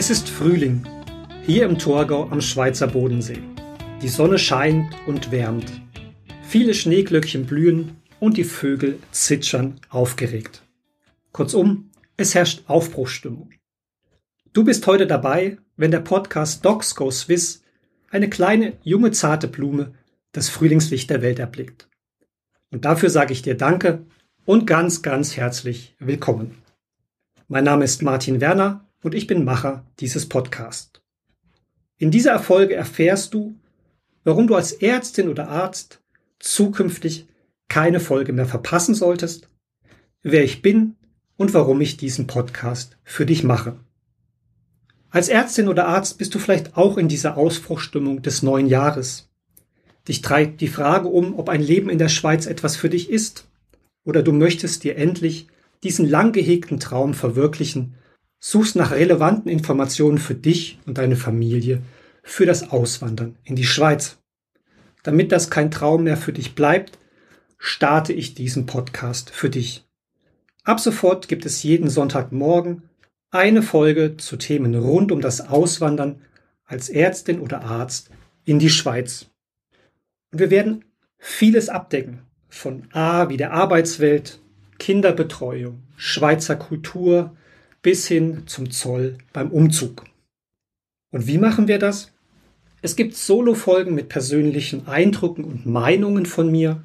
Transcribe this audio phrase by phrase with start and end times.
[0.00, 0.82] Es ist Frühling,
[1.44, 3.42] hier im Torgau am Schweizer Bodensee.
[4.00, 5.70] Die Sonne scheint und wärmt.
[6.42, 10.62] Viele Schneeglöckchen blühen und die Vögel zwitschern aufgeregt.
[11.32, 13.50] Kurzum, es herrscht Aufbruchstimmung.
[14.54, 17.62] Du bist heute dabei, wenn der Podcast Dogs Go Swiss
[18.08, 19.92] eine kleine, junge, zarte Blume
[20.32, 21.90] das Frühlingslicht der Welt erblickt.
[22.70, 24.06] Und dafür sage ich dir Danke
[24.46, 26.54] und ganz, ganz herzlich willkommen.
[27.48, 31.00] Mein Name ist Martin Werner und ich bin Macher dieses Podcasts.
[31.98, 33.54] In dieser Erfolge erfährst du,
[34.24, 36.00] warum du als Ärztin oder Arzt
[36.38, 37.26] zukünftig
[37.68, 39.48] keine Folge mehr verpassen solltest,
[40.22, 40.96] wer ich bin
[41.36, 43.78] und warum ich diesen Podcast für dich mache.
[45.10, 49.28] Als Ärztin oder Arzt bist du vielleicht auch in dieser Ausbruchstimmung des neuen Jahres.
[50.06, 53.46] Dich treibt die Frage um, ob ein Leben in der Schweiz etwas für dich ist
[54.04, 55.48] oder du möchtest dir endlich
[55.82, 57.94] diesen lang gehegten Traum verwirklichen,
[58.40, 61.82] suchst nach relevanten Informationen für dich und deine Familie
[62.22, 64.18] für das Auswandern in die Schweiz.
[65.02, 66.98] Damit das kein Traum mehr für dich bleibt,
[67.58, 69.86] starte ich diesen Podcast für dich.
[70.64, 72.82] Ab sofort gibt es jeden Sonntagmorgen
[73.30, 76.22] eine Folge zu Themen rund um das Auswandern
[76.64, 78.10] als Ärztin oder Arzt
[78.44, 79.26] in die Schweiz.
[80.32, 80.84] Und wir werden
[81.18, 84.40] vieles abdecken, von A wie der Arbeitswelt,
[84.78, 87.36] Kinderbetreuung, Schweizer Kultur
[87.82, 90.04] bis hin zum Zoll beim Umzug.
[91.10, 92.12] Und wie machen wir das?
[92.82, 96.82] Es gibt Solo-Folgen mit persönlichen Eindrücken und Meinungen von mir.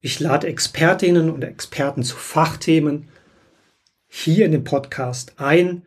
[0.00, 3.08] Ich lade Expertinnen und Experten zu Fachthemen
[4.06, 5.82] hier in den Podcast ein.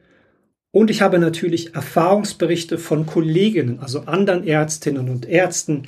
[0.71, 5.87] Und ich habe natürlich Erfahrungsberichte von Kolleginnen, also anderen Ärztinnen und Ärzten,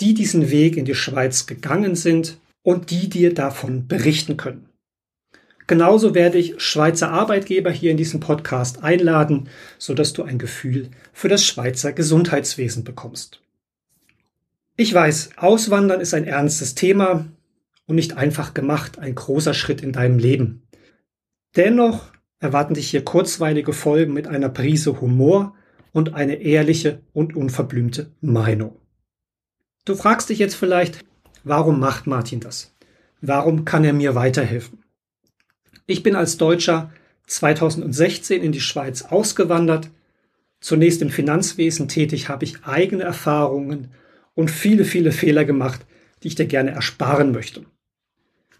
[0.00, 4.68] die diesen Weg in die Schweiz gegangen sind und die dir davon berichten können.
[5.66, 9.48] Genauso werde ich Schweizer Arbeitgeber hier in diesem Podcast einladen,
[9.78, 13.40] sodass du ein Gefühl für das Schweizer Gesundheitswesen bekommst.
[14.76, 17.26] Ich weiß, Auswandern ist ein ernstes Thema
[17.86, 20.62] und nicht einfach gemacht, ein großer Schritt in deinem Leben.
[21.56, 25.54] Dennoch erwarten dich hier kurzweilige Folgen mit einer Prise Humor
[25.92, 28.76] und eine ehrliche und unverblümte Meinung.
[29.86, 31.04] Du fragst dich jetzt vielleicht,
[31.44, 32.74] warum macht Martin das?
[33.20, 34.83] Warum kann er mir weiterhelfen?
[35.86, 36.90] Ich bin als Deutscher
[37.26, 39.90] 2016 in die Schweiz ausgewandert.
[40.60, 43.88] Zunächst im Finanzwesen tätig, habe ich eigene Erfahrungen
[44.34, 45.82] und viele, viele Fehler gemacht,
[46.22, 47.66] die ich dir gerne ersparen möchte.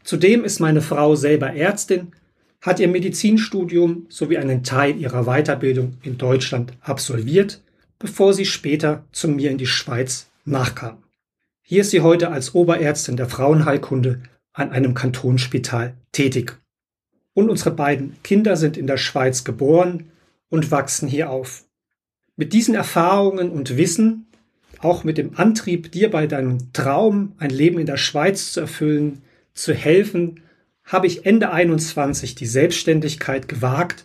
[0.03, 2.12] Zudem ist meine Frau selber Ärztin,
[2.61, 7.62] hat ihr Medizinstudium sowie einen Teil ihrer Weiterbildung in Deutschland absolviert,
[7.99, 11.03] bevor sie später zu mir in die Schweiz nachkam.
[11.62, 16.59] Hier ist sie heute als Oberärztin der Frauenheilkunde an einem Kantonsspital tätig.
[17.34, 20.11] Und unsere beiden Kinder sind in der Schweiz geboren
[20.49, 21.65] und wachsen hier auf.
[22.37, 24.27] Mit diesen Erfahrungen und Wissen,
[24.78, 29.23] auch mit dem Antrieb, dir bei deinem Traum, ein Leben in der Schweiz zu erfüllen,
[29.53, 30.41] zu helfen,
[30.84, 34.05] habe ich Ende 21 die Selbstständigkeit gewagt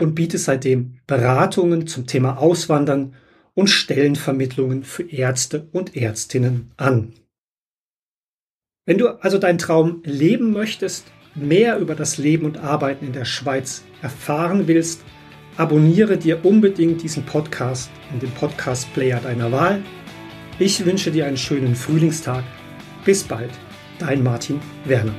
[0.00, 3.14] und biete seitdem Beratungen zum Thema Auswandern
[3.54, 7.12] und Stellenvermittlungen für Ärzte und Ärztinnen an.
[8.86, 13.24] Wenn du also deinen Traum leben möchtest, mehr über das Leben und Arbeiten in der
[13.24, 15.02] Schweiz erfahren willst,
[15.56, 19.82] abonniere dir unbedingt diesen Podcast in dem Podcast-Player deiner Wahl.
[20.58, 22.44] Ich wünsche dir einen schönen Frühlingstag.
[23.04, 23.50] Bis bald,
[23.98, 25.14] dein Martin Werner.